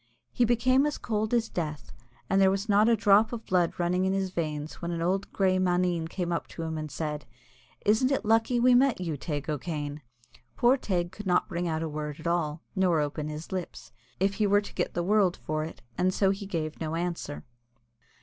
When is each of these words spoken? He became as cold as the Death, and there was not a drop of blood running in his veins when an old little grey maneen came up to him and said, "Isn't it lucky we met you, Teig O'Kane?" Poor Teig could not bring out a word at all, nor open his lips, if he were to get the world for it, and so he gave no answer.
He 0.31 0.45
became 0.45 0.87
as 0.87 0.97
cold 0.97 1.31
as 1.31 1.47
the 1.47 1.53
Death, 1.53 1.93
and 2.27 2.41
there 2.41 2.49
was 2.49 2.67
not 2.67 2.89
a 2.89 2.95
drop 2.95 3.31
of 3.31 3.45
blood 3.45 3.73
running 3.77 4.03
in 4.05 4.13
his 4.13 4.31
veins 4.31 4.81
when 4.81 4.89
an 4.89 4.99
old 4.99 5.25
little 5.27 5.37
grey 5.37 5.59
maneen 5.59 6.07
came 6.07 6.31
up 6.31 6.47
to 6.47 6.63
him 6.63 6.75
and 6.75 6.89
said, 6.89 7.27
"Isn't 7.85 8.11
it 8.11 8.25
lucky 8.25 8.59
we 8.59 8.73
met 8.73 8.99
you, 8.99 9.15
Teig 9.15 9.47
O'Kane?" 9.47 10.01
Poor 10.55 10.75
Teig 10.75 11.11
could 11.11 11.27
not 11.27 11.47
bring 11.47 11.67
out 11.67 11.83
a 11.83 11.87
word 11.87 12.19
at 12.19 12.25
all, 12.25 12.63
nor 12.75 12.99
open 12.99 13.27
his 13.27 13.51
lips, 13.51 13.91
if 14.19 14.33
he 14.33 14.47
were 14.47 14.61
to 14.61 14.73
get 14.73 14.95
the 14.95 15.03
world 15.03 15.37
for 15.37 15.63
it, 15.63 15.83
and 15.99 16.11
so 16.15 16.31
he 16.31 16.47
gave 16.47 16.81
no 16.81 16.95
answer. 16.95 17.45